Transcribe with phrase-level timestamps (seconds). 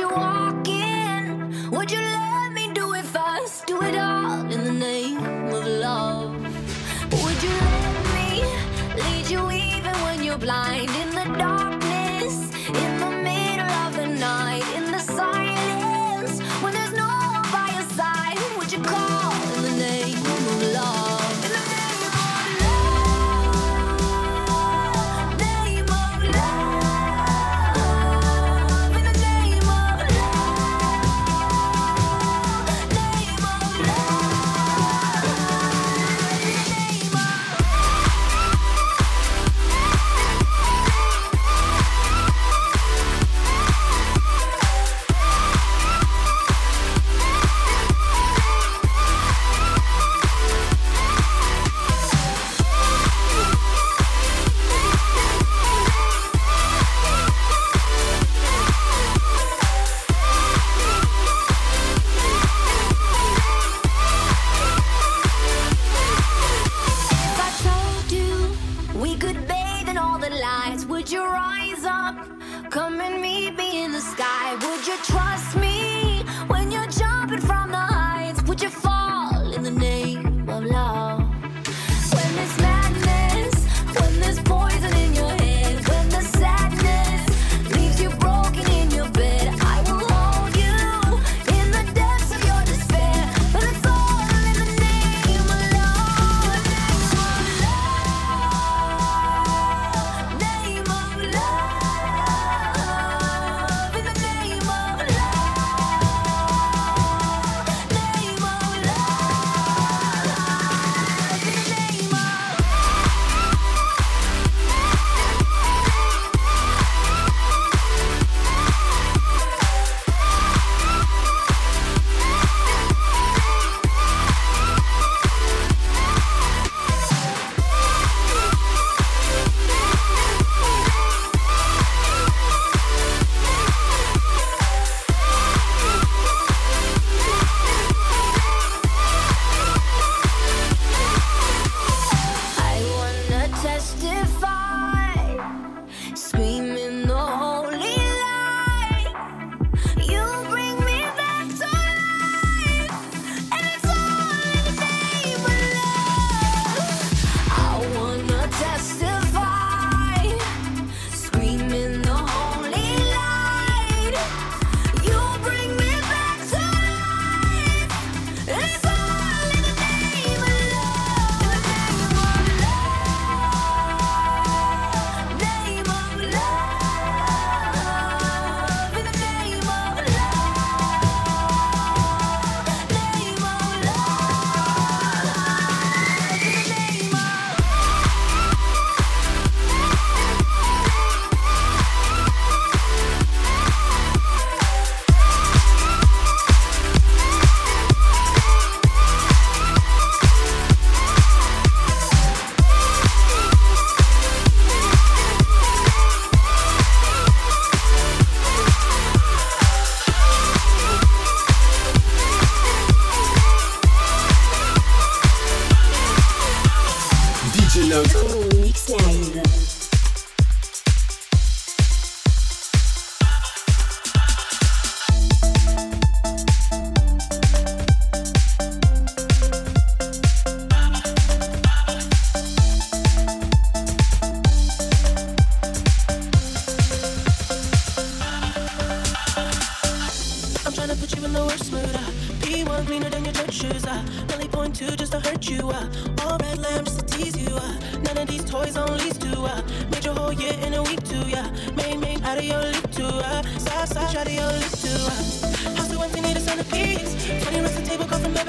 [0.00, 0.49] you are.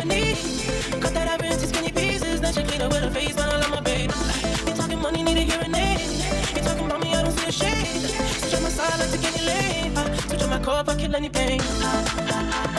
[0.01, 0.99] 70.
[0.99, 2.41] Cut that up into skinny pieces.
[2.41, 4.13] Then you clean up with a face, but I love my baby.
[4.65, 5.99] You talking money, need a hearing aid.
[6.55, 8.09] You talking about me, I don't see a shade.
[8.39, 9.97] Switch on my side, like to get laid.
[9.97, 12.70] Uh, switch on my core, I kill any pain.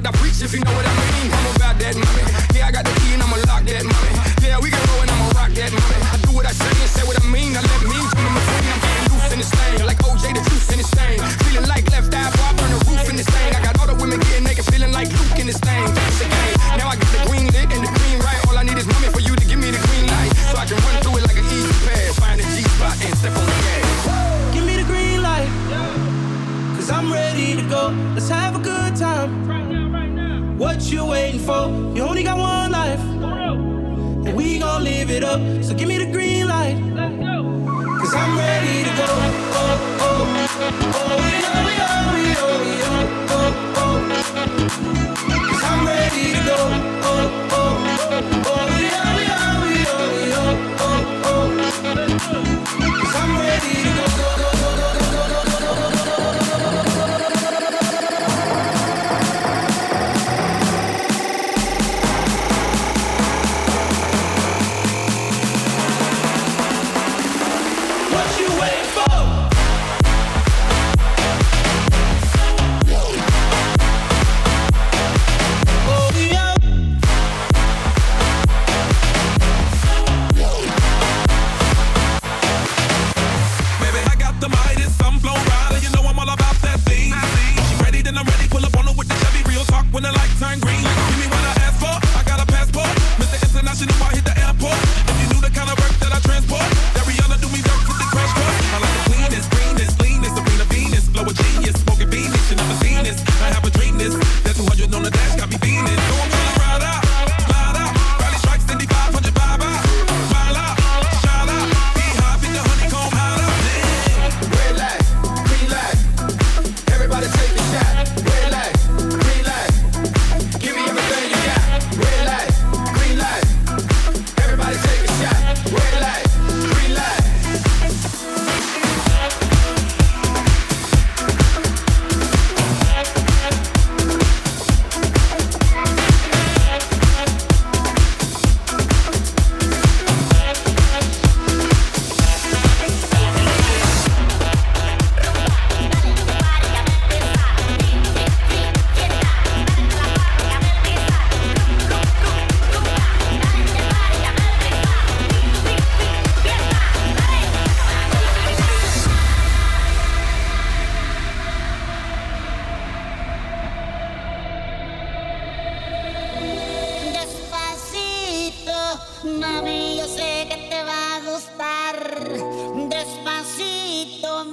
[0.00, 0.28] Live it up.
[0.38, 2.97] So give me the green light.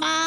[0.01, 0.24] Mama.